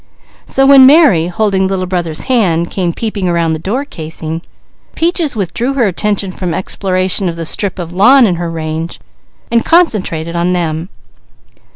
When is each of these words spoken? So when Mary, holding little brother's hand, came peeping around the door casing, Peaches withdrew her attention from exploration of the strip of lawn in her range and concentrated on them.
So 0.47 0.65
when 0.65 0.87
Mary, 0.87 1.27
holding 1.27 1.67
little 1.67 1.85
brother's 1.85 2.21
hand, 2.21 2.71
came 2.71 2.91
peeping 2.91 3.29
around 3.29 3.53
the 3.53 3.59
door 3.59 3.85
casing, 3.85 4.41
Peaches 4.95 5.35
withdrew 5.35 5.73
her 5.75 5.85
attention 5.85 6.31
from 6.31 6.55
exploration 6.55 7.29
of 7.29 7.35
the 7.35 7.45
strip 7.45 7.77
of 7.77 7.93
lawn 7.93 8.25
in 8.25 8.37
her 8.37 8.49
range 8.49 8.99
and 9.51 9.63
concentrated 9.63 10.35
on 10.35 10.53
them. 10.53 10.89